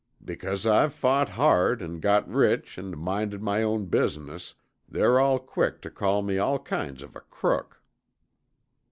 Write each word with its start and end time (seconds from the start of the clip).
"Because 0.25 0.65
I've 0.65 0.95
fought 0.95 1.29
hard 1.29 1.79
an' 1.79 1.99
got 1.99 2.27
rich 2.27 2.79
an' 2.79 2.97
minded 2.97 3.39
my 3.43 3.61
own 3.61 3.85
business, 3.85 4.55
they're 4.89 5.19
all 5.19 5.37
quick 5.37 5.79
tuh 5.79 5.91
call 5.91 6.23
me 6.23 6.39
all 6.39 6.57
kinds 6.57 7.03
of 7.03 7.15
a 7.15 7.19
crook." 7.21 7.83